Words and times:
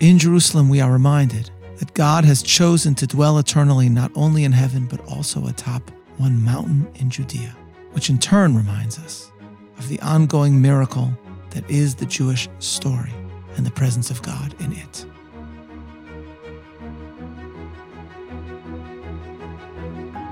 In 0.00 0.18
Jerusalem, 0.18 0.70
we 0.70 0.80
are 0.80 0.90
reminded 0.90 1.50
that 1.76 1.92
God 1.92 2.24
has 2.24 2.42
chosen 2.42 2.94
to 2.94 3.06
dwell 3.06 3.36
eternally 3.36 3.90
not 3.90 4.10
only 4.14 4.44
in 4.44 4.52
heaven, 4.52 4.86
but 4.86 5.06
also 5.06 5.46
atop 5.46 5.90
one 6.16 6.42
mountain 6.42 6.90
in 6.94 7.10
Judea, 7.10 7.54
which 7.92 8.08
in 8.08 8.18
turn 8.18 8.56
reminds 8.56 8.98
us 8.98 9.30
of 9.76 9.90
the 9.90 10.00
ongoing 10.00 10.62
miracle 10.62 11.12
that 11.50 11.68
is 11.70 11.96
the 11.96 12.06
Jewish 12.06 12.48
story 12.60 13.12
and 13.58 13.66
the 13.66 13.70
presence 13.70 14.10
of 14.10 14.22
God 14.22 14.54
in 14.58 14.72
it. 14.72 15.04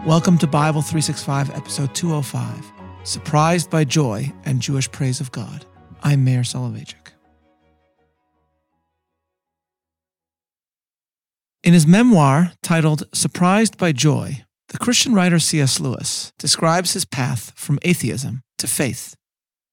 Welcome 0.06 0.38
to 0.38 0.46
Bible 0.46 0.80
365, 0.80 1.50
episode 1.50 1.94
205 1.94 2.72
Surprised 3.04 3.68
by 3.68 3.84
Joy 3.84 4.32
and 4.46 4.62
Jewish 4.62 4.90
Praise 4.90 5.20
of 5.20 5.30
God. 5.30 5.66
I'm 6.02 6.24
Meir 6.24 6.40
Soloveichik. 6.40 6.97
In 11.68 11.74
his 11.74 11.86
memoir 11.86 12.52
titled 12.62 13.04
Surprised 13.12 13.76
by 13.76 13.92
Joy, 13.92 14.42
the 14.68 14.78
Christian 14.78 15.12
writer 15.12 15.38
C.S. 15.38 15.78
Lewis 15.78 16.32
describes 16.38 16.94
his 16.94 17.04
path 17.04 17.52
from 17.56 17.78
atheism 17.82 18.40
to 18.56 18.66
faith. 18.66 19.14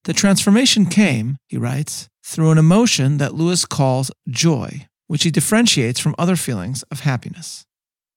The 0.04 0.12
transformation 0.12 0.88
came, 0.88 1.38
he 1.48 1.55
writes, 1.55 2.09
through 2.21 2.52
an 2.52 2.58
emotion 2.58 3.16
that 3.20 3.34
Lewis 3.34 3.63
calls 3.63 4.12
joy, 4.27 4.90
which 5.08 5.23
he 5.23 5.31
differentiates 5.31 5.98
from 6.02 6.16
other 6.18 6.35
feelings 6.35 6.84
of 6.91 6.99
happiness. 6.99 7.66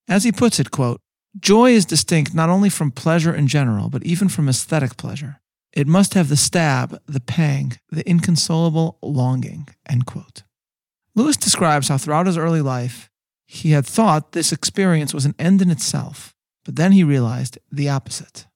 As 0.09 0.25
he 0.25 0.33
puts 0.33 0.59
it, 0.59 0.73
quote, 0.73 1.01
Joy 1.39 1.71
is 1.71 1.87
distinct 1.87 2.35
not 2.35 2.51
only 2.51 2.71
from 2.71 2.91
pleasure 2.91 3.33
in 3.33 3.47
general, 3.47 3.91
but 3.91 4.03
even 4.03 4.29
from 4.29 4.49
aesthetic 4.49 4.97
pleasure. 4.97 5.41
It 5.73 5.87
must 5.87 6.15
have 6.15 6.31
the 6.31 6.37
stab, 6.37 7.01
the 7.07 7.21
pang, 7.21 7.79
the 7.91 8.03
inconsolable 8.11 8.99
longing. 9.03 9.69
End 9.89 10.05
quote. 10.05 10.43
Lewis 11.15 11.37
describes 11.37 11.87
how 11.87 11.97
throughout 11.97 12.27
his 12.27 12.37
early 12.37 12.61
life, 12.61 13.09
he 13.51 13.71
had 13.71 13.87
thought 13.87 14.33
this 14.33 14.53
experience 14.53 15.15
was 15.15 15.25
an 15.25 15.35
end 15.39 15.63
in 15.63 15.71
itself, 15.71 16.37
but 16.67 16.77
then 16.77 16.93
he 16.93 17.03
realized 17.03 17.59
the 17.73 17.89
opposite. 17.89 18.47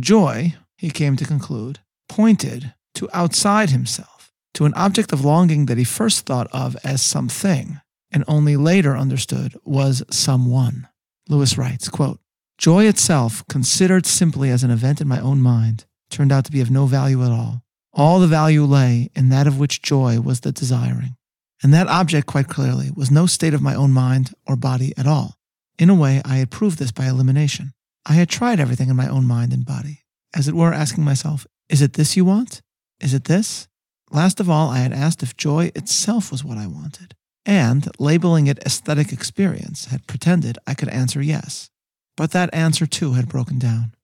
Joy, 0.00 0.54
he 0.78 0.90
came 0.90 1.14
to 1.16 1.26
conclude, 1.26 1.80
pointed 2.08 2.72
to 2.94 3.08
outside 3.12 3.68
himself, 3.68 4.32
to 4.54 4.64
an 4.64 4.72
object 4.74 5.12
of 5.12 5.26
longing 5.26 5.66
that 5.66 5.76
he 5.76 5.84
first 5.84 6.24
thought 6.24 6.48
of 6.52 6.74
as 6.82 7.02
something, 7.02 7.80
and 8.10 8.24
only 8.26 8.56
later 8.56 8.96
understood 8.96 9.56
was 9.62 10.02
someone. 10.10 10.88
Lewis 11.28 11.58
writes, 11.58 11.90
quote, 11.90 12.18
Joy 12.56 12.86
itself, 12.86 13.44
considered 13.48 14.06
simply 14.06 14.48
as 14.48 14.64
an 14.64 14.70
event 14.70 15.02
in 15.02 15.08
my 15.08 15.20
own 15.20 15.42
mind, 15.42 15.84
turned 16.08 16.32
out 16.32 16.46
to 16.46 16.52
be 16.52 16.62
of 16.62 16.70
no 16.70 16.86
value 16.86 17.22
at 17.22 17.30
all. 17.30 17.62
All 17.92 18.20
the 18.20 18.26
value 18.26 18.64
lay 18.64 19.10
in 19.14 19.28
that 19.28 19.46
of 19.46 19.58
which 19.58 19.82
joy 19.82 20.18
was 20.18 20.40
the 20.40 20.50
desiring. 20.50 21.16
And 21.62 21.72
that 21.72 21.86
object, 21.86 22.26
quite 22.26 22.48
clearly, 22.48 22.90
was 22.94 23.10
no 23.10 23.26
state 23.26 23.54
of 23.54 23.62
my 23.62 23.74
own 23.74 23.92
mind 23.92 24.34
or 24.46 24.56
body 24.56 24.92
at 24.96 25.06
all. 25.06 25.36
In 25.78 25.90
a 25.90 25.94
way, 25.94 26.20
I 26.24 26.36
had 26.36 26.50
proved 26.50 26.78
this 26.78 26.92
by 26.92 27.06
elimination. 27.06 27.72
I 28.06 28.14
had 28.14 28.28
tried 28.28 28.60
everything 28.60 28.90
in 28.90 28.96
my 28.96 29.08
own 29.08 29.26
mind 29.26 29.52
and 29.52 29.64
body, 29.64 30.04
as 30.34 30.46
it 30.46 30.54
were, 30.54 30.72
asking 30.72 31.04
myself, 31.04 31.46
Is 31.68 31.80
it 31.80 31.94
this 31.94 32.16
you 32.16 32.24
want? 32.24 32.60
Is 33.00 33.14
it 33.14 33.24
this? 33.24 33.66
Last 34.10 34.40
of 34.40 34.50
all, 34.50 34.68
I 34.68 34.78
had 34.78 34.92
asked 34.92 35.22
if 35.22 35.36
joy 35.36 35.72
itself 35.74 36.30
was 36.30 36.44
what 36.44 36.58
I 36.58 36.66
wanted 36.66 37.14
and 37.46 37.88
labeling 37.98 38.46
it 38.46 38.58
aesthetic 38.60 39.12
experience 39.12 39.86
had 39.86 40.06
pretended 40.06 40.58
I 40.66 40.74
could 40.74 40.88
answer 40.88 41.20
yes. 41.20 41.70
But 42.16 42.30
that 42.30 42.52
answer 42.54 42.86
too 42.86 43.14
had 43.14 43.28
broken 43.28 43.58
down. 43.58 43.94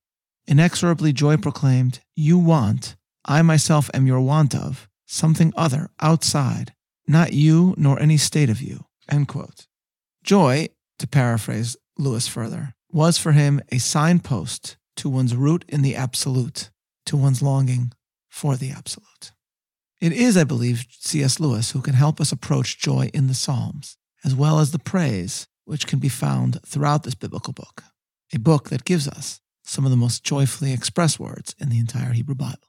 Inexorably, 0.47 1.13
joy 1.13 1.37
proclaimed, 1.37 2.01
You 2.17 2.39
want, 2.39 2.97
I 3.25 3.43
myself 3.43 3.91
am 3.95 4.07
your 4.07 4.21
want 4.21 4.55
of, 4.55 4.89
something 5.07 5.53
other, 5.57 5.91
outside, 6.01 6.75
not 7.07 7.33
you 7.33 7.75
nor 7.77 8.01
any 8.01 8.17
state 8.17 8.51
of 8.51 8.63
you. 8.63 8.85
End 9.11 9.29
quote. 9.29 9.67
Joy, 10.23 10.69
to 10.99 11.07
paraphrase 11.07 11.77
Lewis 11.99 12.29
further, 12.29 12.75
was 12.93 13.19
for 13.19 13.33
him 13.33 13.61
a 13.71 13.79
signpost 13.79 14.77
to 14.97 15.09
one's 15.09 15.35
root 15.35 15.65
in 15.69 15.83
the 15.83 15.97
absolute, 15.97 16.71
to 17.07 17.17
one's 17.17 17.43
longing 17.43 17.93
for 18.29 18.57
the 18.57 18.71
absolute. 18.71 19.33
It 20.01 20.13
is, 20.13 20.37
I 20.37 20.45
believe, 20.45 20.87
C.S. 20.91 21.41
Lewis 21.41 21.73
who 21.73 21.83
can 21.83 21.95
help 21.95 22.21
us 22.21 22.33
approach 22.33 22.79
joy 22.79 23.11
in 23.13 23.27
the 23.27 23.35
Psalms, 23.35 23.97
as 24.25 24.35
well 24.35 24.59
as 24.59 24.71
the 24.71 24.79
praise 24.79 25.47
which 25.65 25.87
can 25.87 25.99
be 25.99 26.09
found 26.09 26.61
throughout 26.65 27.03
this 27.03 27.15
biblical 27.15 27.53
book, 27.53 27.85
a 28.35 28.39
book 28.39 28.71
that 28.71 28.85
gives 28.85 29.07
us 29.07 29.41
some 29.63 29.85
of 29.85 29.91
the 29.91 29.97
most 29.97 30.25
joyfully 30.25 30.73
expressed 30.73 31.21
words 31.21 31.55
in 31.61 31.69
the 31.69 31.79
entire 31.79 32.13
Hebrew 32.13 32.35
Bible. 32.35 32.69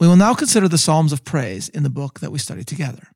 We 0.00 0.08
will 0.08 0.16
now 0.16 0.34
consider 0.34 0.68
the 0.68 0.78
Psalms 0.78 1.12
of 1.12 1.24
praise 1.24 1.68
in 1.68 1.82
the 1.82 1.90
book 1.90 2.20
that 2.20 2.32
we 2.32 2.38
study 2.38 2.64
together. 2.64 3.08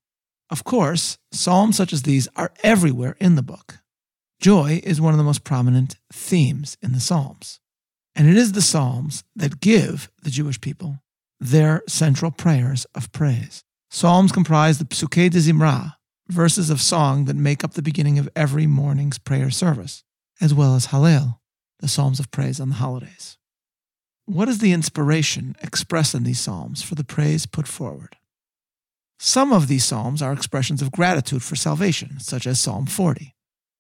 Of 0.51 0.65
course, 0.65 1.19
psalms 1.33 1.77
such 1.77 1.93
as 1.93 2.03
these 2.03 2.29
are 2.37 2.53
everywhere 2.63 3.17
in 3.21 3.35
the 3.35 3.43
book. 3.43 3.79
Joy 4.41 4.81
is 4.85 5.01
one 5.01 5.13
of 5.13 5.19
the 5.19 5.25
most 5.25 5.45
prominent 5.45 5.97
themes 6.13 6.77
in 6.83 6.93
the 6.93 7.01
Psalms. 7.01 7.59
And 8.15 8.29
it 8.29 8.37
is 8.37 8.53
the 8.53 8.63
Psalms 8.63 9.25
that 9.35 9.61
give 9.61 10.11
the 10.23 10.31
Jewish 10.31 10.61
people 10.61 10.99
their 11.41 11.83
central 11.89 12.31
prayers 12.31 12.87
of 12.95 13.13
praise. 13.13 13.63
Psalms 13.91 14.33
comprise 14.33 14.79
the 14.79 14.85
Pesukei 14.85 15.31
de 15.31 15.39
Zimra, 15.39 15.97
verses 16.29 16.71
of 16.71 16.81
song 16.81 17.25
that 17.27 17.37
make 17.37 17.65
up 17.65 17.75
the 17.75 17.83
beginning 17.83 18.19
of 18.19 18.29
every 18.35 18.67
morning's 18.67 19.19
prayer 19.19 19.51
service, 19.51 20.03
as 20.41 20.55
well 20.55 20.75
as 20.75 20.89
Hallel, 20.89 21.39
the 21.81 21.89
psalms 21.89 22.21
of 22.21 22.31
praise 22.31 22.61
on 22.61 22.69
the 22.69 22.77
holidays. 22.77 23.39
What 24.25 24.49
is 24.49 24.59
the 24.59 24.73
inspiration 24.73 25.55
expressed 25.63 26.15
in 26.15 26.25
these 26.25 26.41
psalms 26.41 26.83
for 26.83 26.95
the 26.95 27.05
praise 27.05 27.47
put 27.47 27.69
forward? 27.69 28.17
Some 29.19 29.53
of 29.53 29.69
these 29.69 29.85
psalms 29.85 30.21
are 30.21 30.33
expressions 30.33 30.83
of 30.83 30.93
gratitude 30.93 31.43
for 31.43 31.57
salvation, 31.57 32.21
such 32.21 32.47
as 32.47 32.61
Psalm 32.61 32.87
40. 32.87 33.35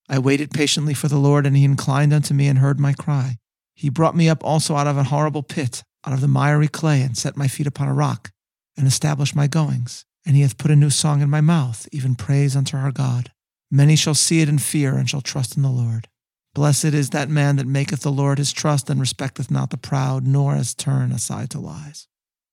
I 0.08 0.18
waited 0.18 0.50
patiently 0.50 0.94
for 0.94 1.08
the 1.08 1.18
Lord, 1.18 1.46
and 1.46 1.56
he 1.56 1.64
inclined 1.64 2.12
unto 2.12 2.32
me 2.32 2.46
and 2.48 2.58
heard 2.58 2.80
my 2.80 2.92
cry. 2.92 3.36
He 3.74 3.90
brought 3.90 4.16
me 4.16 4.28
up 4.28 4.42
also 4.42 4.76
out 4.76 4.86
of 4.86 4.96
an 4.96 5.06
horrible 5.06 5.42
pit, 5.42 5.82
out 6.06 6.14
of 6.14 6.20
the 6.20 6.28
miry 6.28 6.68
clay 6.68 7.02
and 7.02 7.16
set 7.16 7.36
my 7.36 7.48
feet 7.48 7.66
upon 7.66 7.88
a 7.88 7.94
rock 7.94 8.30
and 8.76 8.86
established 8.86 9.36
my 9.36 9.46
goings. 9.46 10.04
And 10.24 10.34
he 10.34 10.42
hath 10.42 10.58
put 10.58 10.70
a 10.70 10.76
new 10.76 10.90
song 10.90 11.20
in 11.20 11.30
my 11.30 11.40
mouth, 11.40 11.86
even 11.92 12.14
praise 12.14 12.56
unto 12.56 12.76
our 12.76 12.90
God. 12.90 13.30
Many 13.70 13.96
shall 13.96 14.14
see 14.14 14.40
it 14.40 14.48
and 14.48 14.62
fear 14.62 14.96
and 14.96 15.08
shall 15.08 15.20
trust 15.20 15.56
in 15.56 15.62
the 15.62 15.68
Lord. 15.68 16.08
Blessed 16.54 16.86
is 16.86 17.10
that 17.10 17.28
man 17.28 17.56
that 17.56 17.66
maketh 17.66 18.00
the 18.00 18.10
Lord 18.10 18.38
his 18.38 18.52
trust 18.52 18.88
and 18.88 18.98
respecteth 18.98 19.50
not 19.50 19.70
the 19.70 19.76
proud, 19.76 20.26
nor 20.26 20.54
as 20.54 20.74
turn 20.74 21.12
aside 21.12 21.50
to 21.50 21.60
lies. 21.60 22.08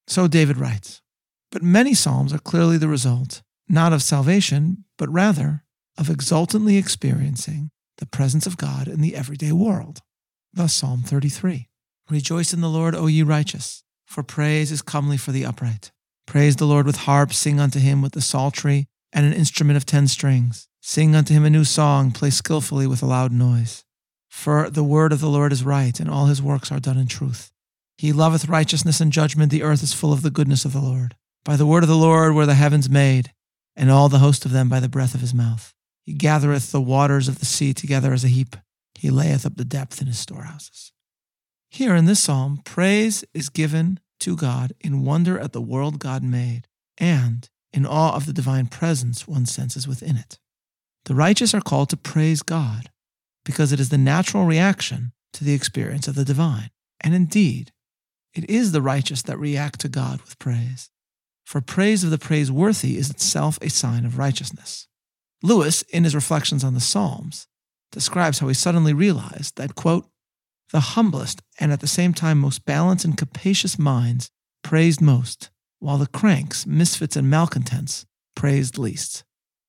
So 0.08 0.28
David 0.28 0.58
writes. 0.58 1.03
But 1.54 1.62
many 1.62 1.94
psalms 1.94 2.34
are 2.34 2.40
clearly 2.40 2.80
the 2.80 2.88
result, 2.88 3.44
not 3.70 3.94
of 3.94 4.02
salvation, 4.02 4.86
but 4.98 5.14
rather 5.14 5.64
of 6.00 6.10
exultantly 6.10 6.78
experiencing 6.78 7.70
the 8.00 8.08
presence 8.08 8.48
of 8.48 8.58
God 8.58 8.88
in 8.88 9.02
the 9.02 9.16
everyday 9.16 9.52
world. 9.52 10.00
Thus, 10.52 10.74
Psalm 10.74 11.04
33. 11.04 11.70
Rejoice 12.10 12.54
in 12.54 12.62
the 12.62 12.70
Lord, 12.70 12.96
O 12.96 13.06
ye 13.06 13.22
righteous, 13.22 13.84
for 14.08 14.24
praise 14.24 14.72
is 14.72 14.82
comely 14.82 15.16
for 15.16 15.32
the 15.32 15.46
upright. 15.46 15.92
Praise 16.26 16.56
the 16.56 16.66
Lord 16.66 16.88
with 16.88 16.96
harps, 16.96 17.38
sing 17.38 17.60
unto 17.60 17.78
him 17.78 18.02
with 18.02 18.14
the 18.14 18.22
psaltery 18.22 18.88
and 19.14 19.24
an 19.24 19.34
instrument 19.34 19.78
of 19.78 19.86
ten 19.86 20.08
strings. 20.08 20.68
Sing 20.82 21.16
unto 21.16 21.36
him 21.36 21.46
a 21.46 21.52
new 21.52 21.66
song, 21.66 22.10
play 22.12 22.32
skillfully 22.32 22.88
with 22.88 23.04
a 23.04 23.06
loud 23.06 23.32
noise. 23.32 23.86
For 24.28 24.72
the 24.72 24.84
word 24.84 25.14
of 25.14 25.20
the 25.20 25.30
Lord 25.30 25.54
is 25.54 25.64
right, 25.64 26.00
and 26.00 26.10
all 26.10 26.26
his 26.26 26.42
works 26.42 26.72
are 26.72 26.80
done 26.80 26.98
in 26.98 27.06
truth. 27.06 27.52
He 27.96 28.12
loveth 28.12 28.50
righteousness 28.50 29.00
and 29.00 29.12
judgment, 29.12 29.52
the 29.52 29.62
earth 29.62 29.84
is 29.84 29.94
full 29.94 30.12
of 30.12 30.24
the 30.24 30.32
goodness 30.32 30.66
of 30.66 30.74
the 30.74 30.82
Lord. 30.82 31.16
By 31.46 31.56
the 31.58 31.66
word 31.66 31.84
of 31.84 31.90
the 31.90 31.96
Lord 31.96 32.34
were 32.34 32.46
the 32.46 32.54
heavens 32.54 32.90
made, 32.90 33.34
and 33.76 33.92
all 33.92 34.10
the 34.10 34.20
host 34.20 34.46
of 34.46 34.52
them 34.52 34.70
by 34.70 34.80
the 34.80 34.90
breath 34.90 35.14
of 35.14 35.22
his 35.22 35.34
mouth. 35.34 35.74
He 36.04 36.14
gathereth 36.14 36.72
the 36.72 36.82
waters 36.82 37.28
of 37.28 37.40
the 37.40 37.46
sea 37.46 37.74
together 37.74 38.14
as 38.14 38.24
a 38.24 38.30
heap, 38.30 38.56
he 38.96 39.10
layeth 39.10 39.46
up 39.46 39.58
the 39.58 39.66
depth 39.66 40.02
in 40.02 40.08
his 40.08 40.20
storehouses. 40.20 40.92
Here 41.70 41.96
in 41.96 42.06
this 42.06 42.22
psalm, 42.22 42.62
praise 42.64 43.26
is 43.34 43.50
given 43.50 44.00
to 44.20 44.38
God 44.38 44.74
in 44.80 45.04
wonder 45.04 45.40
at 45.40 45.52
the 45.54 45.62
world 45.62 46.00
God 46.00 46.24
made 46.24 46.68
and 46.98 47.50
in 47.74 47.86
awe 47.86 48.16
of 48.16 48.26
the 48.26 48.34
divine 48.34 48.68
presence 48.68 49.28
one 49.28 49.46
senses 49.46 49.88
within 49.88 50.16
it. 50.16 50.40
The 51.06 51.16
righteous 51.16 51.54
are 51.54 51.62
called 51.62 51.90
to 51.90 51.98
praise 51.98 52.42
God 52.42 52.90
because 53.44 53.74
it 53.74 53.80
is 53.80 53.90
the 53.90 53.98
natural 53.98 54.46
reaction 54.46 55.12
to 55.34 55.44
the 55.44 55.54
experience 55.54 56.08
of 56.08 56.16
the 56.16 56.24
divine. 56.24 56.70
And 57.02 57.14
indeed, 57.14 57.72
it 58.34 58.50
is 58.50 58.72
the 58.72 58.82
righteous 58.82 59.22
that 59.24 59.38
react 59.38 59.82
to 59.82 59.90
God 59.90 60.22
with 60.22 60.40
praise. 60.40 60.90
For 61.44 61.62
praise 61.62 62.04
of 62.04 62.12
the 62.12 62.18
praiseworthy 62.18 62.98
is 62.98 63.10
itself 63.10 63.60
a 63.62 63.70
sign 63.70 64.06
of 64.06 64.18
righteousness. 64.18 64.88
Lewis, 65.42 65.82
in 65.84 66.04
his 66.04 66.16
reflections 66.16 66.64
on 66.64 66.74
the 66.74 66.80
Psalms, 66.80 67.48
describes 67.92 68.40
how 68.40 68.48
he 68.48 68.54
suddenly 68.54 68.94
realized 68.94 69.58
that, 69.58 69.76
quote, 69.76 70.08
the 70.72 70.80
humblest 70.80 71.42
and 71.60 71.72
at 71.72 71.82
the 71.82 71.88
same 71.88 72.14
time 72.14 72.40
most 72.40 72.66
balanced 72.66 73.06
and 73.06 73.18
capacious 73.18 73.78
minds 73.78 74.32
praised 74.64 75.02
most, 75.02 75.52
while 75.80 75.98
the 75.98 76.08
cranks, 76.08 76.66
misfits, 76.66 77.16
and 77.16 77.30
malcontents 77.30 78.06
praised 78.36 78.78
least. 78.78 79.24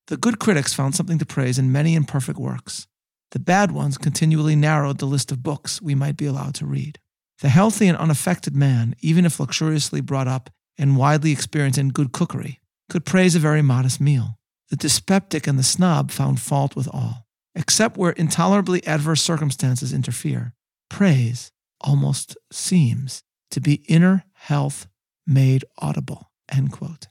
The 0.07 0.17
good 0.17 0.39
critics 0.39 0.73
found 0.73 0.95
something 0.95 1.19
to 1.19 1.25
praise 1.25 1.59
in 1.59 1.71
many 1.71 1.93
imperfect 1.93 2.39
works. 2.39 2.87
The 3.31 3.39
bad 3.39 3.71
ones 3.71 3.97
continually 3.97 4.55
narrowed 4.55 4.99
the 4.99 5.05
list 5.05 5.31
of 5.31 5.43
books 5.43 5.81
we 5.81 5.93
might 5.93 6.15
be 6.15 6.25
allowed 6.25 6.55
to 6.55 6.65
read. 6.65 6.99
The 7.41 7.49
healthy 7.49 7.87
and 7.87 7.97
unaffected 7.97 8.55
man, 8.55 8.95
even 9.01 9.25
if 9.25 9.39
luxuriously 9.39 10.01
brought 10.01 10.27
up 10.27 10.49
and 10.77 10.97
widely 10.97 11.31
experienced 11.31 11.79
in 11.79 11.89
good 11.89 12.11
cookery, 12.11 12.59
could 12.89 13.05
praise 13.05 13.35
a 13.35 13.39
very 13.39 13.61
modest 13.61 13.99
meal. 13.99 14.37
the 14.69 14.75
dyspeptic 14.75 15.47
and 15.47 15.59
the 15.59 15.63
snob 15.63 16.11
found 16.11 16.39
fault 16.39 16.75
with 16.75 16.87
all. 16.93 17.27
Except 17.53 17.97
where 17.97 18.11
intolerably 18.11 18.85
adverse 18.85 19.21
circumstances 19.21 19.93
interfere, 19.93 20.53
praise 20.89 21.51
almost 21.81 22.35
seems 22.51 23.23
to 23.51 23.61
be 23.61 23.85
inner 23.87 24.25
health 24.33 24.87
made 25.25 25.63
audible. 25.77 26.31
End 26.51 26.71
quote. 26.71 27.07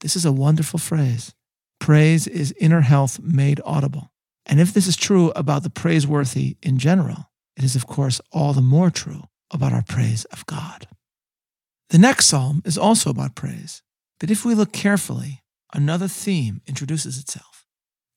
This 0.00 0.16
is 0.16 0.24
a 0.24 0.32
wonderful 0.32 0.78
phrase. 0.78 1.34
Praise 1.78 2.26
is 2.26 2.54
inner 2.60 2.82
health 2.82 3.20
made 3.20 3.60
audible. 3.64 4.10
And 4.46 4.60
if 4.60 4.74
this 4.74 4.86
is 4.86 4.96
true 4.96 5.30
about 5.36 5.62
the 5.62 5.70
praiseworthy 5.70 6.56
in 6.62 6.78
general, 6.78 7.30
it 7.56 7.64
is, 7.64 7.76
of 7.76 7.86
course, 7.86 8.20
all 8.32 8.52
the 8.52 8.60
more 8.60 8.90
true 8.90 9.22
about 9.50 9.72
our 9.72 9.82
praise 9.82 10.24
of 10.26 10.44
God. 10.46 10.86
The 11.90 11.98
next 11.98 12.26
psalm 12.26 12.62
is 12.64 12.78
also 12.78 13.10
about 13.10 13.34
praise, 13.34 13.82
but 14.20 14.30
if 14.30 14.44
we 14.44 14.54
look 14.54 14.72
carefully, 14.72 15.42
another 15.74 16.06
theme 16.06 16.60
introduces 16.68 17.18
itself. 17.18 17.66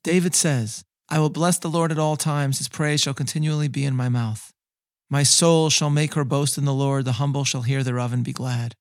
David 0.04 0.36
says, 0.36 0.84
I 1.10 1.18
will 1.18 1.32
bless 1.32 1.58
the 1.58 1.70
Lord 1.70 1.92
at 1.92 1.98
all 1.98 2.16
times, 2.16 2.60
his 2.60 2.70
praise 2.70 3.02
shall 3.02 3.16
continually 3.16 3.68
be 3.68 3.84
in 3.84 3.96
my 3.96 4.10
mouth. 4.10 4.52
My 5.10 5.24
soul 5.24 5.72
shall 5.72 5.90
make 5.90 6.14
her 6.14 6.24
boast 6.24 6.56
in 6.56 6.66
the 6.66 6.74
Lord, 6.74 7.06
the 7.06 7.14
humble 7.14 7.46
shall 7.46 7.64
hear 7.64 7.84
thereof 7.84 8.14
and 8.14 8.24
be 8.24 8.32
glad. 8.32 8.76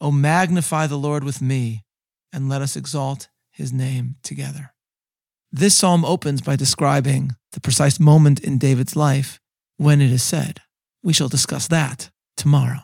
O 0.00 0.10
magnify 0.10 0.86
the 0.86 0.96
Lord 0.96 1.24
with 1.24 1.42
me, 1.42 1.84
and 2.32 2.48
let 2.48 2.62
us 2.62 2.74
exalt 2.74 3.28
his 3.50 3.70
name 3.70 4.16
together. 4.22 4.72
This 5.52 5.76
psalm 5.76 6.06
opens 6.06 6.40
by 6.40 6.56
describing 6.56 7.32
the 7.52 7.60
precise 7.60 8.00
moment 8.00 8.40
in 8.40 8.56
David's 8.56 8.96
life 8.96 9.40
when 9.76 10.00
it 10.00 10.10
is 10.10 10.22
said. 10.22 10.60
We 11.02 11.12
shall 11.12 11.28
discuss 11.28 11.68
that 11.68 12.10
tomorrow. 12.36 12.80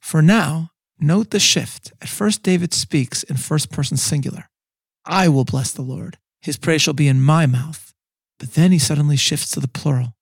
For 0.00 0.20
now, 0.20 0.70
note 0.98 1.30
the 1.30 1.40
shift. 1.40 1.92
At 2.00 2.08
first, 2.08 2.42
David 2.42 2.72
speaks 2.74 3.22
in 3.22 3.36
first 3.36 3.70
person 3.70 3.96
singular 3.96 4.48
I 5.04 5.28
will 5.28 5.44
bless 5.44 5.70
the 5.72 5.82
Lord. 5.82 6.18
His 6.40 6.56
praise 6.56 6.82
shall 6.82 6.94
be 6.94 7.08
in 7.08 7.20
my 7.20 7.46
mouth. 7.46 7.92
But 8.38 8.54
then 8.54 8.72
he 8.72 8.78
suddenly 8.78 9.16
shifts 9.16 9.50
to 9.50 9.60
the 9.60 9.68
plural. 9.68 10.14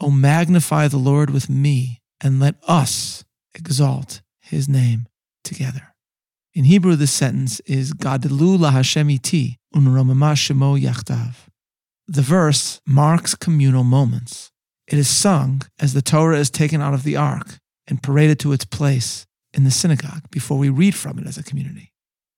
O 0.00 0.10
magnify 0.10 0.88
the 0.88 0.96
Lord 0.96 1.30
with 1.30 1.48
me, 1.48 2.00
and 2.20 2.40
let 2.40 2.56
us 2.66 3.24
exalt 3.54 4.22
his 4.40 4.68
name 4.68 5.06
together. 5.44 5.94
In 6.52 6.64
Hebrew, 6.64 6.96
this 6.96 7.12
sentence 7.12 7.60
is 7.60 7.94
Gadelu 7.94 8.58
lahashem 8.58 9.14
iti 9.14 9.58
unromama 9.74 10.34
shemo 10.34 10.80
yachdav. 10.80 11.34
The 12.08 12.22
verse 12.22 12.80
marks 12.86 13.34
communal 13.34 13.84
moments. 13.84 14.50
It 14.88 14.98
is 14.98 15.08
sung 15.08 15.62
as 15.78 15.94
the 15.94 16.02
Torah 16.02 16.38
is 16.38 16.50
taken 16.50 16.80
out 16.80 16.94
of 16.94 17.04
the 17.04 17.16
ark 17.16 17.58
and 17.86 18.02
paraded 18.02 18.40
to 18.40 18.52
its 18.52 18.64
place 18.64 19.26
in 19.52 19.64
the 19.64 19.70
synagogue 19.70 20.30
before 20.30 20.58
we 20.58 20.68
read 20.68 20.94
from 20.94 21.18
it 21.18 21.26
as 21.26 21.38
a 21.38 21.42
community. 21.42 21.92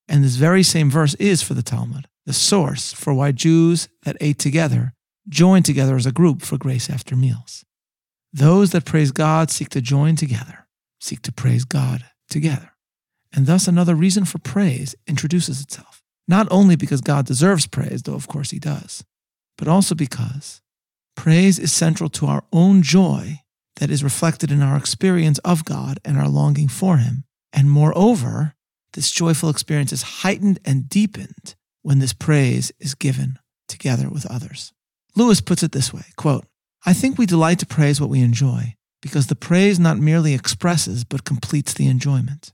And 0.08 0.22
this 0.22 0.36
very 0.36 0.62
same 0.62 0.90
verse 0.90 1.14
is 1.14 1.42
for 1.42 1.54
the 1.54 1.62
Talmud, 1.62 2.08
the 2.26 2.32
source 2.32 2.92
for 2.92 3.14
why 3.14 3.32
Jews 3.32 3.88
that 4.04 4.16
ate 4.20 4.38
together 4.38 4.94
joined 5.28 5.64
together 5.64 5.96
as 5.96 6.06
a 6.06 6.12
group 6.12 6.42
for 6.42 6.58
grace 6.58 6.90
after 6.90 7.14
meals. 7.14 7.64
Those 8.32 8.70
that 8.72 8.84
praise 8.84 9.12
God 9.12 9.50
seek 9.50 9.68
to 9.70 9.80
join 9.80 10.16
together, 10.16 10.66
seek 11.00 11.22
to 11.22 11.32
praise 11.32 11.64
God 11.64 12.04
together. 12.28 12.72
And 13.32 13.46
thus, 13.46 13.66
another 13.66 13.94
reason 13.94 14.24
for 14.24 14.38
praise 14.38 14.94
introduces 15.06 15.60
itself, 15.60 16.02
not 16.26 16.48
only 16.50 16.76
because 16.76 17.00
God 17.00 17.26
deserves 17.26 17.66
praise, 17.66 18.02
though 18.02 18.14
of 18.14 18.28
course 18.28 18.50
he 18.50 18.58
does, 18.58 19.04
but 19.56 19.68
also 19.68 19.94
because 19.94 20.60
praise 21.14 21.58
is 21.58 21.72
central 21.72 22.08
to 22.10 22.26
our 22.26 22.44
own 22.52 22.82
joy 22.82 23.41
that 23.82 23.90
is 23.90 24.04
reflected 24.04 24.52
in 24.52 24.62
our 24.62 24.76
experience 24.76 25.38
of 25.38 25.64
God 25.64 25.98
and 26.04 26.16
our 26.16 26.28
longing 26.28 26.68
for 26.68 26.98
him. 26.98 27.24
And 27.52 27.68
moreover, 27.68 28.54
this 28.92 29.10
joyful 29.10 29.50
experience 29.50 29.92
is 29.92 30.20
heightened 30.22 30.60
and 30.64 30.88
deepened 30.88 31.56
when 31.82 31.98
this 31.98 32.12
praise 32.12 32.70
is 32.78 32.94
given 32.94 33.40
together 33.66 34.08
with 34.08 34.24
others. 34.26 34.72
Lewis 35.16 35.40
puts 35.40 35.64
it 35.64 35.72
this 35.72 35.92
way 35.92 36.04
quote, 36.14 36.46
I 36.86 36.92
think 36.92 37.18
we 37.18 37.26
delight 37.26 37.58
to 37.58 37.66
praise 37.66 38.00
what 38.00 38.08
we 38.08 38.20
enjoy 38.20 38.76
because 39.00 39.26
the 39.26 39.34
praise 39.34 39.80
not 39.80 39.98
merely 39.98 40.32
expresses 40.32 41.02
but 41.02 41.24
completes 41.24 41.74
the 41.74 41.88
enjoyment. 41.88 42.52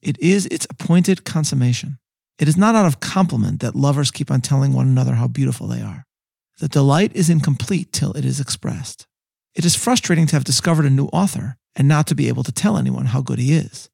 It 0.00 0.16
is 0.20 0.46
its 0.46 0.68
appointed 0.70 1.24
consummation. 1.24 1.98
It 2.38 2.46
is 2.46 2.56
not 2.56 2.76
out 2.76 2.86
of 2.86 3.00
compliment 3.00 3.58
that 3.62 3.74
lovers 3.74 4.12
keep 4.12 4.30
on 4.30 4.40
telling 4.40 4.74
one 4.74 4.86
another 4.86 5.14
how 5.14 5.26
beautiful 5.26 5.66
they 5.66 5.82
are. 5.82 6.04
The 6.60 6.68
delight 6.68 7.10
is 7.16 7.28
incomplete 7.28 7.92
till 7.92 8.12
it 8.12 8.24
is 8.24 8.38
expressed. 8.38 9.08
It 9.54 9.64
is 9.64 9.76
frustrating 9.76 10.26
to 10.26 10.36
have 10.36 10.44
discovered 10.44 10.86
a 10.86 10.90
new 10.90 11.06
author 11.06 11.58
and 11.76 11.86
not 11.86 12.06
to 12.06 12.14
be 12.14 12.28
able 12.28 12.42
to 12.44 12.52
tell 12.52 12.76
anyone 12.76 13.06
how 13.06 13.20
good 13.20 13.38
he 13.38 13.52
is. 13.52 13.90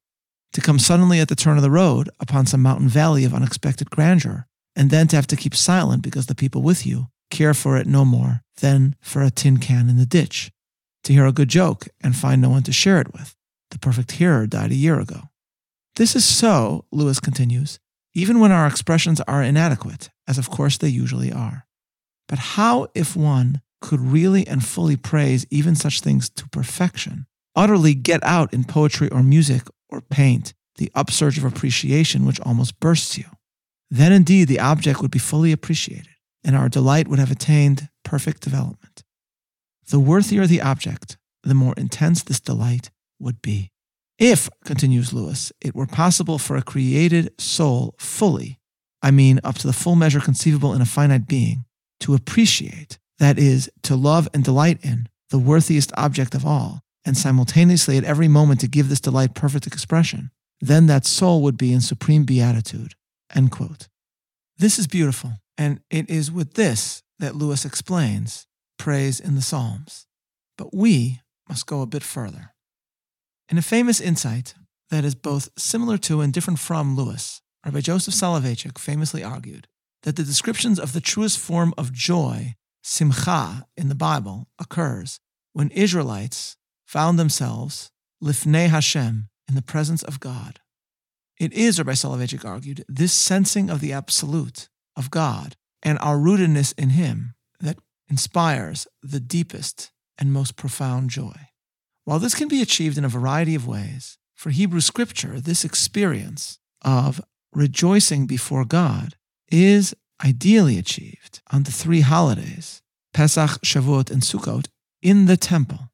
To 0.53 0.61
come 0.61 0.79
suddenly 0.79 1.19
at 1.19 1.27
the 1.27 1.35
turn 1.35 1.57
of 1.57 1.63
the 1.63 1.71
road 1.71 2.09
upon 2.19 2.45
some 2.45 2.61
mountain 2.61 2.87
valley 2.87 3.23
of 3.25 3.33
unexpected 3.33 3.89
grandeur, 3.89 4.47
and 4.75 4.89
then 4.89 5.07
to 5.09 5.15
have 5.15 5.27
to 5.27 5.35
keep 5.35 5.55
silent 5.55 6.01
because 6.01 6.25
the 6.25 6.35
people 6.35 6.61
with 6.61 6.85
you 6.85 7.07
care 7.29 7.53
for 7.53 7.77
it 7.77 7.87
no 7.87 8.05
more 8.05 8.41
than 8.61 8.95
for 9.01 9.21
a 9.21 9.29
tin 9.29 9.57
can 9.57 9.89
in 9.89 9.97
the 9.97 10.05
ditch. 10.05 10.51
To 11.03 11.13
hear 11.13 11.25
a 11.25 11.31
good 11.31 11.49
joke 11.49 11.87
and 12.01 12.15
find 12.15 12.41
no 12.41 12.49
one 12.49 12.63
to 12.63 12.73
share 12.73 12.99
it 12.99 13.13
with. 13.13 13.35
The 13.71 13.79
perfect 13.79 14.13
hearer 14.13 14.47
died 14.47 14.71
a 14.71 14.75
year 14.75 14.99
ago. 14.99 15.29
This 15.95 16.15
is 16.15 16.25
so, 16.25 16.85
Lewis 16.91 17.19
continues, 17.19 17.79
even 18.13 18.39
when 18.39 18.51
our 18.51 18.65
expressions 18.65 19.21
are 19.21 19.43
inadequate, 19.43 20.09
as 20.27 20.37
of 20.37 20.49
course 20.49 20.77
they 20.77 20.87
usually 20.87 21.31
are. 21.31 21.67
But 22.27 22.39
how 22.39 22.87
if 22.95 23.15
one 23.15 23.61
could 23.81 23.99
really 23.99 24.45
and 24.47 24.65
fully 24.65 24.95
praise 24.95 25.45
even 25.49 25.75
such 25.75 26.01
things 26.01 26.29
to 26.29 26.47
perfection, 26.49 27.25
utterly 27.55 27.93
get 27.93 28.23
out 28.23 28.53
in 28.53 28.63
poetry 28.63 29.09
or 29.09 29.23
music 29.23 29.63
or 29.89 30.01
paint 30.01 30.53
the 30.75 30.91
upsurge 30.95 31.37
of 31.37 31.43
appreciation 31.43 32.25
which 32.25 32.39
almost 32.41 32.79
bursts 32.79 33.17
you? 33.17 33.25
Then 33.89 34.11
indeed 34.11 34.47
the 34.47 34.59
object 34.59 35.01
would 35.01 35.11
be 35.11 35.19
fully 35.19 35.51
appreciated, 35.51 36.15
and 36.43 36.55
our 36.55 36.69
delight 36.69 37.07
would 37.07 37.19
have 37.19 37.31
attained 37.31 37.89
perfect 38.03 38.41
development. 38.41 39.03
The 39.89 39.99
worthier 39.99 40.45
the 40.45 40.61
object, 40.61 41.17
the 41.43 41.55
more 41.55 41.73
intense 41.75 42.23
this 42.23 42.39
delight 42.39 42.91
would 43.19 43.41
be. 43.41 43.71
If, 44.19 44.49
continues 44.65 45.13
Lewis, 45.13 45.51
it 45.61 45.73
were 45.73 45.87
possible 45.87 46.37
for 46.37 46.57
a 46.57 46.61
created 46.61 47.31
soul 47.39 47.95
fully, 47.97 48.59
I 49.01 49.11
mean 49.11 49.39
up 49.43 49.55
to 49.59 49.67
the 49.67 49.73
full 49.73 49.95
measure 49.95 50.19
conceivable 50.19 50.73
in 50.73 50.81
a 50.81 50.85
finite 50.85 51.27
being, 51.27 51.65
to 52.01 52.13
appreciate, 52.13 52.99
that 53.19 53.37
is, 53.37 53.69
to 53.83 53.95
love 53.95 54.27
and 54.33 54.43
delight 54.43 54.79
in, 54.81 55.07
the 55.29 55.39
worthiest 55.39 55.91
object 55.95 56.33
of 56.33 56.45
all, 56.45 56.81
and 57.05 57.17
simultaneously 57.17 57.97
at 57.97 58.03
every 58.03 58.27
moment 58.27 58.59
to 58.61 58.67
give 58.67 58.89
this 58.89 58.99
delight 58.99 59.35
perfect 59.35 59.67
expression, 59.67 60.31
then 60.59 60.87
that 60.87 61.05
soul 61.05 61.41
would 61.41 61.57
be 61.57 61.71
in 61.71 61.81
supreme 61.81 62.23
beatitude. 62.23 62.95
End 63.33 63.51
quote. 63.51 63.87
This 64.57 64.79
is 64.79 64.87
beautiful, 64.87 65.33
and 65.57 65.81
it 65.89 66.09
is 66.09 66.31
with 66.31 66.55
this 66.55 67.03
that 67.19 67.35
Lewis 67.35 67.65
explains 67.65 68.47
praise 68.77 69.19
in 69.19 69.35
the 69.35 69.41
Psalms. 69.41 70.07
But 70.57 70.73
we 70.73 71.21
must 71.47 71.67
go 71.67 71.81
a 71.81 71.87
bit 71.87 72.03
further. 72.03 72.53
In 73.49 73.57
a 73.57 73.61
famous 73.61 73.99
insight 73.99 74.55
that 74.89 75.05
is 75.05 75.15
both 75.15 75.49
similar 75.57 75.97
to 75.99 76.21
and 76.21 76.33
different 76.33 76.59
from 76.59 76.95
Lewis, 76.95 77.41
Rabbi 77.65 77.81
Joseph 77.81 78.13
Soloveitchik 78.13 78.77
famously 78.77 79.23
argued 79.23 79.67
that 80.03 80.15
the 80.15 80.23
descriptions 80.23 80.79
of 80.79 80.93
the 80.93 81.01
truest 81.01 81.39
form 81.39 81.73
of 81.77 81.91
joy, 81.91 82.55
simcha, 82.81 83.65
in 83.75 83.89
the 83.89 83.95
Bible 83.95 84.47
occurs 84.59 85.19
when 85.53 85.69
Israelites 85.71 86.57
found 86.85 87.19
themselves 87.19 87.91
lifnei 88.23 88.67
Hashem, 88.67 89.29
in 89.47 89.55
the 89.55 89.61
presence 89.61 90.03
of 90.03 90.19
God. 90.19 90.59
It 91.39 91.53
is, 91.53 91.79
Rabbi 91.79 91.93
Soloveitchik 91.93 92.45
argued, 92.45 92.85
this 92.87 93.13
sensing 93.13 93.69
of 93.69 93.79
the 93.79 93.93
absolute, 93.93 94.69
of 94.95 95.09
God, 95.09 95.55
and 95.81 95.97
our 95.99 96.17
rootedness 96.17 96.73
in 96.77 96.91
Him 96.91 97.33
that 97.59 97.77
inspires 98.09 98.87
the 99.01 99.19
deepest 99.19 99.91
and 100.17 100.31
most 100.31 100.55
profound 100.55 101.09
joy. 101.09 101.35
While 102.03 102.19
this 102.19 102.35
can 102.35 102.47
be 102.47 102.61
achieved 102.61 102.97
in 102.97 103.05
a 103.05 103.09
variety 103.09 103.55
of 103.55 103.67
ways, 103.67 104.17
for 104.35 104.51
Hebrew 104.51 104.81
scripture, 104.81 105.39
this 105.39 105.65
experience 105.65 106.59
of 106.81 107.21
rejoicing 107.53 108.25
before 108.25 108.65
God 108.65 109.15
is 109.49 109.95
ideally 110.23 110.77
achieved 110.77 111.41
on 111.51 111.63
the 111.63 111.71
three 111.71 112.01
holidays, 112.01 112.81
Pesach, 113.13 113.61
Shavuot, 113.61 114.11
and 114.11 114.21
Sukkot, 114.21 114.67
in 115.01 115.25
the 115.25 115.37
temple, 115.37 115.91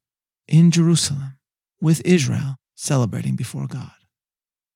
in 0.47 0.71
Jerusalem, 0.71 1.37
with 1.81 2.05
Israel 2.05 2.57
celebrating 2.75 3.35
before 3.35 3.67
God. 3.67 3.91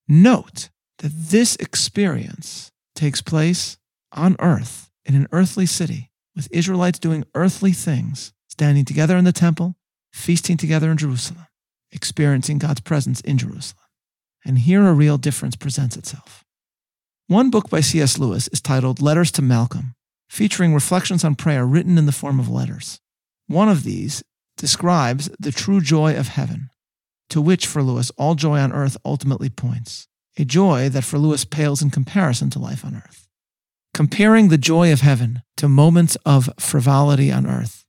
Note 0.07 0.69
that 0.99 1.11
this 1.13 1.55
experience 1.57 2.71
takes 2.95 3.21
place 3.21 3.77
on 4.11 4.35
earth, 4.39 4.89
in 5.05 5.15
an 5.15 5.27
earthly 5.31 5.65
city, 5.65 6.11
with 6.35 6.47
Israelites 6.51 6.99
doing 6.99 7.25
earthly 7.35 7.71
things, 7.71 8.33
standing 8.47 8.85
together 8.85 9.17
in 9.17 9.25
the 9.25 9.31
temple, 9.31 9.75
feasting 10.11 10.57
together 10.57 10.91
in 10.91 10.97
Jerusalem, 10.97 11.47
experiencing 11.91 12.57
God's 12.57 12.81
presence 12.81 13.21
in 13.21 13.37
Jerusalem. 13.37 13.83
And 14.45 14.59
here 14.59 14.87
a 14.87 14.93
real 14.93 15.17
difference 15.17 15.55
presents 15.55 15.97
itself. 15.97 16.45
One 17.29 17.51
book 17.51 17.69
by 17.69 17.81
C.S. 17.81 18.17
Lewis 18.17 18.47
is 18.47 18.59
titled 18.59 19.03
Letters 19.03 19.31
to 19.33 19.43
Malcolm, 19.43 19.93
featuring 20.27 20.73
reflections 20.73 21.23
on 21.23 21.35
prayer 21.35 21.63
written 21.63 21.95
in 21.99 22.07
the 22.07 22.11
form 22.11 22.39
of 22.39 22.49
letters. 22.49 22.99
One 23.45 23.69
of 23.69 23.83
these 23.83 24.23
describes 24.57 25.29
the 25.39 25.51
true 25.51 25.79
joy 25.79 26.17
of 26.17 26.29
heaven, 26.29 26.71
to 27.29 27.39
which 27.39 27.67
for 27.67 27.83
Lewis 27.83 28.09
all 28.17 28.33
joy 28.33 28.57
on 28.57 28.73
earth 28.73 28.97
ultimately 29.05 29.47
points, 29.47 30.07
a 30.39 30.43
joy 30.43 30.89
that 30.89 31.03
for 31.03 31.19
Lewis 31.19 31.45
pales 31.45 31.83
in 31.83 31.91
comparison 31.91 32.49
to 32.49 32.57
life 32.57 32.83
on 32.83 32.95
earth. 32.95 33.27
Comparing 33.93 34.47
the 34.47 34.57
joy 34.57 34.91
of 34.91 35.01
heaven 35.01 35.43
to 35.57 35.69
moments 35.69 36.17
of 36.25 36.49
frivolity 36.57 37.31
on 37.31 37.45
earth, 37.45 37.85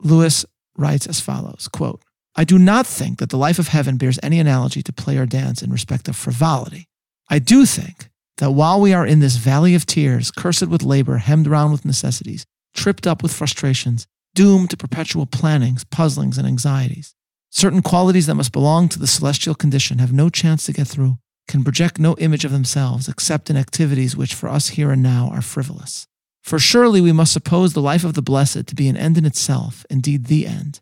Lewis 0.00 0.46
writes 0.78 1.06
as 1.06 1.20
follows 1.20 1.68
quote, 1.70 2.00
I 2.36 2.44
do 2.44 2.58
not 2.58 2.86
think 2.86 3.18
that 3.18 3.28
the 3.28 3.36
life 3.36 3.58
of 3.58 3.68
heaven 3.68 3.98
bears 3.98 4.18
any 4.22 4.40
analogy 4.40 4.82
to 4.82 4.94
play 4.94 5.18
or 5.18 5.26
dance 5.26 5.60
in 5.60 5.70
respect 5.70 6.08
of 6.08 6.16
frivolity. 6.16 6.88
I 7.28 7.38
do 7.38 7.66
think 7.66 8.08
that 8.38 8.52
while 8.52 8.80
we 8.80 8.92
are 8.92 9.06
in 9.06 9.20
this 9.20 9.36
valley 9.36 9.74
of 9.74 9.84
tears, 9.84 10.30
cursed 10.30 10.66
with 10.68 10.82
labor, 10.82 11.18
hemmed 11.18 11.46
round 11.46 11.72
with 11.72 11.84
necessities, 11.84 12.46
tripped 12.74 13.06
up 13.06 13.22
with 13.22 13.34
frustrations, 13.34 14.06
doomed 14.34 14.70
to 14.70 14.76
perpetual 14.76 15.26
plannings, 15.26 15.84
puzzlings, 15.84 16.38
and 16.38 16.46
anxieties, 16.46 17.14
certain 17.50 17.82
qualities 17.82 18.26
that 18.26 18.36
must 18.36 18.52
belong 18.52 18.88
to 18.88 18.98
the 18.98 19.06
celestial 19.06 19.54
condition 19.54 19.98
have 19.98 20.12
no 20.12 20.28
chance 20.28 20.64
to 20.66 20.72
get 20.72 20.86
through, 20.86 21.18
can 21.48 21.64
project 21.64 21.98
no 21.98 22.14
image 22.18 22.44
of 22.44 22.52
themselves 22.52 23.08
except 23.08 23.50
in 23.50 23.56
activities 23.56 24.16
which 24.16 24.34
for 24.34 24.48
us 24.48 24.68
here 24.68 24.92
and 24.92 25.02
now 25.02 25.30
are 25.32 25.42
frivolous. 25.42 26.06
For 26.42 26.58
surely 26.58 27.00
we 27.00 27.12
must 27.12 27.32
suppose 27.32 27.72
the 27.72 27.80
life 27.80 28.04
of 28.04 28.14
the 28.14 28.22
blessed 28.22 28.66
to 28.68 28.74
be 28.74 28.88
an 28.88 28.96
end 28.96 29.18
in 29.18 29.26
itself, 29.26 29.84
indeed 29.90 30.26
the 30.26 30.46
end, 30.46 30.80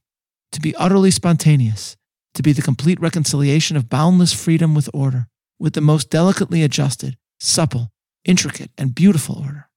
to 0.52 0.60
be 0.60 0.76
utterly 0.76 1.10
spontaneous, 1.10 1.96
to 2.34 2.42
be 2.42 2.52
the 2.52 2.62
complete 2.62 3.00
reconciliation 3.00 3.76
of 3.76 3.88
boundless 3.88 4.32
freedom 4.32 4.74
with 4.74 4.90
order, 4.92 5.28
with 5.58 5.72
the 5.72 5.80
most 5.80 6.10
delicately 6.10 6.62
adjusted, 6.62 7.16
supple, 7.38 7.90
intricate, 8.24 8.70
and 8.78 8.94
beautiful 8.94 9.38
order. 9.38 9.68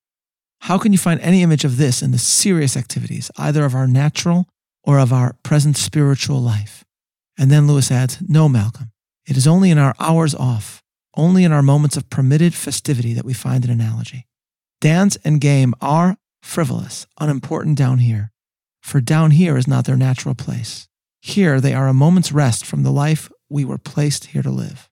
How 0.62 0.78
can 0.78 0.92
you 0.92 0.98
find 0.98 1.20
any 1.22 1.42
image 1.42 1.64
of 1.64 1.78
this 1.78 2.02
in 2.02 2.12
the 2.12 2.18
serious 2.18 2.76
activities, 2.76 3.32
either 3.38 3.64
of 3.66 3.74
our 3.74 3.88
natural 3.88 4.48
or 4.84 5.00
of 5.00 5.14
our 5.14 5.36
present 5.44 5.78
spiritual 5.78 6.42
life? 6.42 6.84
And 7.38 7.50
then 7.50 7.68
Lewis 7.68 7.92
adds, 7.92 8.18
No, 8.28 8.50
Malcolm, 8.50 8.92
it 9.26 9.38
is 9.38 9.48
only 9.48 9.72
in 9.72 9.78
our 9.78 9.96
hours 10.00 10.36
off, 10.36 10.84
only 11.16 11.44
in 11.44 11.52
our 11.52 11.62
moments 11.62 11.96
of 11.96 12.10
permitted 12.10 12.54
festivity 12.54 13.14
that 13.14 13.26
we 13.26 13.34
find 13.34 13.64
an 13.64 13.72
analogy. 13.72 14.28
Dance 14.82 15.18
and 15.24 15.40
game 15.40 15.74
are 15.82 16.18
frivolous, 16.42 17.06
unimportant 17.20 17.78
down 17.78 18.00
here, 18.00 18.32
for 18.82 19.02
down 19.02 19.32
here 19.32 19.58
is 19.58 19.68
not 19.68 19.86
their 19.86 19.98
natural 19.98 20.36
place. 20.36 20.88
Here 21.22 21.60
they 21.62 21.74
are 21.74 21.88
a 21.88 21.94
moment's 21.94 22.32
rest 22.32 22.66
from 22.66 22.84
the 22.84 22.92
life 22.92 23.30
we 23.50 23.66
were 23.66 23.78
placed 23.78 24.28
here 24.28 24.42
to 24.42 24.50
live. 24.50 24.89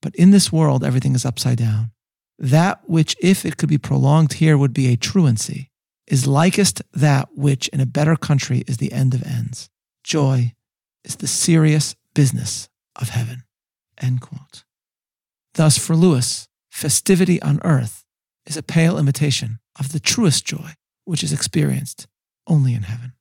But 0.00 0.14
in 0.14 0.30
this 0.30 0.52
world, 0.52 0.84
everything 0.84 1.14
is 1.14 1.24
upside 1.24 1.58
down. 1.58 1.92
That 2.38 2.80
which, 2.88 3.16
if 3.20 3.44
it 3.44 3.56
could 3.56 3.68
be 3.68 3.78
prolonged 3.78 4.34
here, 4.34 4.56
would 4.56 4.72
be 4.72 4.92
a 4.92 4.96
truancy, 4.96 5.70
is 6.06 6.26
likest 6.26 6.82
that 6.92 7.28
which 7.34 7.68
in 7.68 7.80
a 7.80 7.86
better 7.86 8.16
country 8.16 8.64
is 8.66 8.76
the 8.76 8.92
end 8.92 9.14
of 9.14 9.22
ends. 9.24 9.68
Joy 10.04 10.54
is 11.04 11.16
the 11.16 11.26
serious 11.26 11.96
business 12.14 12.68
of 12.96 13.10
heaven. 13.10 13.44
End 14.00 14.20
quote. 14.20 14.64
Thus, 15.54 15.76
for 15.76 15.96
Lewis, 15.96 16.48
festivity 16.70 17.42
on 17.42 17.60
earth 17.64 18.04
is 18.46 18.56
a 18.56 18.62
pale 18.62 18.98
imitation 18.98 19.58
of 19.78 19.92
the 19.92 20.00
truest 20.00 20.44
joy 20.46 20.74
which 21.04 21.24
is 21.24 21.32
experienced 21.32 22.06
only 22.46 22.74
in 22.74 22.82
heaven. 22.82 23.12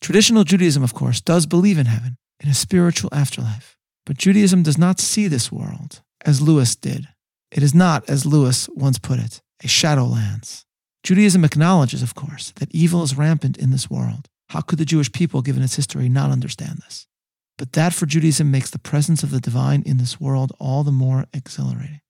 Traditional 0.00 0.44
Judaism, 0.44 0.82
of 0.82 0.94
course, 0.94 1.20
does 1.20 1.46
believe 1.46 1.78
in 1.78 1.86
heaven, 1.86 2.16
in 2.40 2.48
a 2.48 2.54
spiritual 2.54 3.10
afterlife, 3.12 3.76
but 4.06 4.18
Judaism 4.18 4.62
does 4.62 4.78
not 4.78 5.00
see 5.00 5.28
this 5.28 5.52
world 5.52 6.02
as 6.24 6.40
Lewis 6.40 6.74
did. 6.76 7.08
It 7.50 7.62
is 7.62 7.74
not, 7.74 8.08
as 8.08 8.26
Lewis 8.26 8.68
once 8.74 8.98
put 8.98 9.18
it, 9.18 9.40
a 9.62 9.66
shadowlands. 9.66 10.64
Judaism 11.02 11.44
acknowledges, 11.44 12.02
of 12.02 12.14
course, 12.14 12.52
that 12.56 12.74
evil 12.74 13.02
is 13.02 13.16
rampant 13.16 13.56
in 13.56 13.70
this 13.70 13.90
world. 13.90 14.26
How 14.50 14.60
could 14.60 14.78
the 14.78 14.84
Jewish 14.84 15.12
people, 15.12 15.42
given 15.42 15.62
its 15.62 15.76
history, 15.76 16.08
not 16.08 16.30
understand 16.30 16.78
this? 16.78 17.06
But 17.56 17.72
that 17.72 17.92
for 17.94 18.06
Judaism 18.06 18.50
makes 18.50 18.70
the 18.70 18.78
presence 18.78 19.22
of 19.22 19.30
the 19.30 19.40
divine 19.40 19.82
in 19.84 19.98
this 19.98 20.20
world 20.20 20.52
all 20.58 20.82
the 20.82 20.92
more 20.92 21.26
exhilarating. 21.32 22.00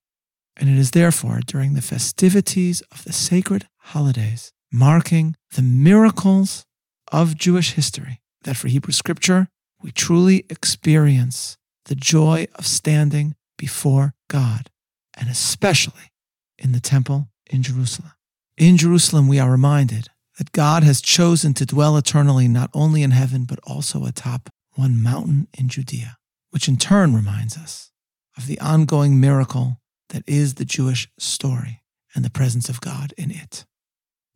And 0.57 0.69
it 0.69 0.79
is 0.79 0.91
therefore 0.91 1.41
during 1.47 1.75
the 1.75 1.83
festivities 1.83 2.83
of 2.93 3.05
the 3.05 3.13
sacred 3.13 3.67
holidays, 3.79 4.53
marking 4.73 5.37
the 5.55 5.63
miracles 5.63 6.67
of 7.11 7.37
Jewish 7.37 7.73
history, 7.73 8.21
that 8.45 8.57
for 8.57 8.69
Hebrew 8.69 8.93
scripture, 8.93 9.49
we 9.83 9.91
truly 9.91 10.45
experience 10.51 11.57
the 11.87 11.95
joy 11.95 12.47
of 12.55 12.67
standing 12.67 13.35
before 13.59 14.15
God, 14.29 14.71
and 15.17 15.29
especially 15.29 16.13
in 16.59 16.73
the 16.73 16.81
temple 16.81 17.29
in 17.51 17.63
Jerusalem. 17.63 18.13
In 18.57 18.77
Jerusalem, 18.77 19.29
we 19.29 19.39
are 19.39 19.51
reminded 19.51 20.09
that 20.39 20.53
God 20.53 20.83
has 20.83 21.01
chosen 21.01 21.55
to 21.55 21.67
dwell 21.67 21.97
eternally 21.97 22.49
not 22.49 22.71
only 22.73 23.03
in 23.03 23.11
heaven, 23.11 23.45
but 23.45 23.59
also 23.65 24.05
atop 24.05 24.51
one 24.75 25.03
mountain 25.03 25.49
in 25.59 25.69
Judea, 25.69 26.17
which 26.51 26.69
in 26.69 26.77
turn 26.77 27.15
reminds 27.15 27.57
us 27.57 27.91
of 28.37 28.47
the 28.47 28.59
ongoing 28.61 29.21
miracle 29.21 29.81
that 30.11 30.23
is 30.27 30.55
the 30.55 30.65
Jewish 30.65 31.09
story 31.19 31.83
and 32.15 32.25
the 32.25 32.31
presence 32.31 32.69
of 32.69 32.81
God 32.81 33.13
in 33.17 33.31
it. 33.31 33.65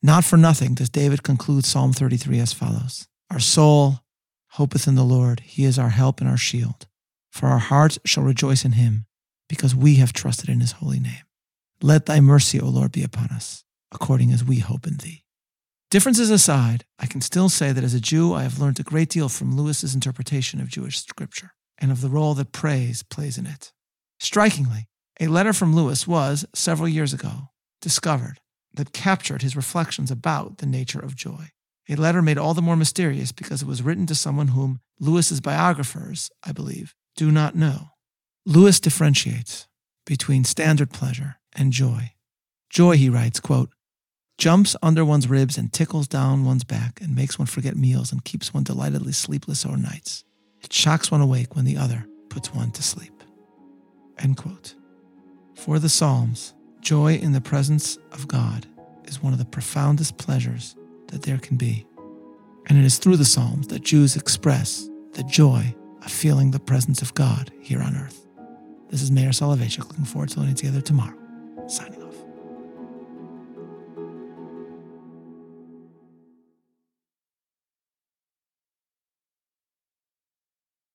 Not 0.03 0.25
for 0.25 0.37
nothing 0.37 0.75
does 0.75 0.91
David 0.91 1.23
conclude 1.23 1.65
Psalm 1.65 1.93
33 1.93 2.39
as 2.39 2.53
follows 2.53 3.09
Our 3.31 3.41
soul 3.41 4.01
hopeth 4.51 4.87
in 4.87 4.95
the 4.95 5.05
Lord, 5.05 5.41
he 5.41 5.65
is 5.65 5.79
our 5.79 5.89
help 5.89 6.21
and 6.21 6.29
our 6.29 6.37
shield. 6.37 6.87
For 7.35 7.49
our 7.49 7.59
hearts 7.59 7.99
shall 8.07 8.23
rejoice 8.23 8.64
in 8.64 8.73
him, 8.73 9.07
because 9.49 9.75
we 9.75 9.97
have 9.97 10.12
trusted 10.12 10.49
in 10.49 10.61
his 10.61 10.71
holy 10.71 11.00
name. 11.00 11.25
Let 11.83 12.07
thy 12.07 12.21
mercy, 12.21 12.61
O 12.61 12.67
Lord, 12.67 12.93
be 12.93 13.03
upon 13.03 13.31
us, 13.31 13.64
according 13.91 14.31
as 14.31 14.45
we 14.45 14.61
hope 14.61 14.87
in 14.87 14.99
thee. 14.99 15.25
Differences 15.91 16.31
aside, 16.31 16.85
I 17.00 17.07
can 17.07 17.21
still 17.21 17.49
say 17.49 17.73
that 17.73 17.83
as 17.83 17.93
a 17.93 17.99
Jew, 17.99 18.33
I 18.33 18.45
have 18.45 18.61
learned 18.61 18.79
a 18.79 18.85
great 18.85 19.09
deal 19.09 19.29
from 19.29 19.57
Lewis's 19.57 19.97
interpretation 19.97 20.61
of 20.61 20.69
Jewish 20.69 21.00
scripture 21.00 21.50
and 21.76 21.91
of 21.91 22.03
the 22.03 22.09
role 22.09 22.35
that 22.35 22.53
praise 22.53 23.03
plays 23.03 23.37
in 23.37 23.47
it. 23.47 23.73
Strikingly, 24.21 24.87
a 25.19 25.26
letter 25.26 25.53
from 25.53 25.75
Lewis 25.75 26.07
was, 26.07 26.47
several 26.55 26.88
years 26.88 27.12
ago, 27.12 27.49
discovered 27.83 28.38
that 28.75 28.93
captured 28.93 29.43
his 29.43 29.57
reflections 29.57 30.12
about 30.12 30.59
the 30.59 30.67
nature 30.67 31.00
of 31.00 31.17
joy. 31.17 31.49
A 31.88 31.97
letter 31.97 32.23
made 32.23 32.38
all 32.38 32.55
the 32.55 32.62
more 32.62 32.76
mysterious 32.76 33.33
because 33.33 33.61
it 33.61 33.69
was 33.69 33.83
written 33.83 34.07
to 34.07 34.14
someone 34.14 34.49
whom 34.49 34.79
Lewis's 35.00 35.41
biographers, 35.41 36.31
I 36.45 36.53
believe, 36.53 36.95
do 37.16 37.30
not 37.30 37.54
know. 37.54 37.90
Lewis 38.47 38.80
differentiates 38.80 39.66
between 40.04 40.44
standard 40.44 40.90
pleasure 40.90 41.37
and 41.54 41.73
joy. 41.73 42.12
Joy, 42.71 42.97
he 42.97 43.09
writes, 43.09 43.40
quote, 43.40 43.71
jumps 44.37 44.76
under 44.83 45.04
one's 45.04 45.28
ribs 45.28 45.56
and 45.56 45.73
tickles 45.73 46.09
down 46.09 46.44
one's 46.44 46.64
back 46.64 47.00
and 47.00 47.14
makes 47.14 47.38
one 47.38 47.47
forget 47.47 47.76
meals 47.76 48.12
and 48.12 48.25
keeps 48.25 48.52
one 48.52 48.64
delightedly 48.64 49.12
sleepless 49.12 49.64
o'er 49.64 49.76
nights. 49.76 50.25
It 50.62 50.73
shocks 50.73 51.11
one 51.11 51.21
awake 51.21 51.54
when 51.54 51.64
the 51.64 51.76
other 51.76 52.06
puts 52.28 52.52
one 52.52 52.73
to 52.73 52.83
sleep. 52.83 53.23
End 54.18 54.37
quote. 54.37 54.75
For 55.54 55.78
the 55.78 55.88
Psalms, 55.88 56.54
Joy 56.85 57.14
in 57.14 57.33
the 57.33 57.40
presence 57.40 57.97
of 58.12 58.28
God 58.28 58.66
is 59.04 59.23
one 59.23 59.33
of 59.33 59.38
the 59.38 59.47
profoundest 59.47 60.18
pleasures 60.18 60.76
that 61.09 61.23
there 61.23 61.38
can 61.38 61.56
be. 61.56 61.87
And 62.66 62.76
it 62.76 62.85
is 62.85 62.99
through 62.99 63.16
the 63.16 63.25
Psalms 63.25 63.68
that 63.68 63.83
Jews 63.85 64.16
express 64.16 64.87
the 65.14 65.23
joy 65.23 65.75
of 66.03 66.11
feeling 66.11 66.51
the 66.51 66.61
presence 66.61 67.03
of 67.03 67.15
God 67.15 67.51
here 67.61 67.81
on 67.83 67.97
earth. 67.97 68.27
This 68.89 69.03
is 69.03 69.11
Meir 69.11 69.31
Soloveichik 69.31 69.89
looking 69.89 70.05
forward 70.05 70.31
to 70.31 70.41
learning 70.41 70.57
together 70.57 70.81
tomorrow. 70.81 71.17
Signing 71.67 72.03
off. 72.03 72.04